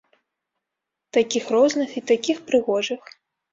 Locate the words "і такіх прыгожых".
2.03-3.01